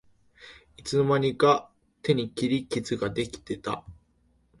[0.77, 1.69] いつの間にか
[2.01, 3.83] 手に切り傷ができてた